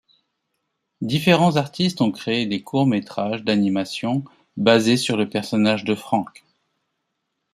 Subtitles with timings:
[1.01, 4.23] Différents artistes ont créé des courts-métrages d'animation
[4.57, 6.43] basés sur le personnage de Frank.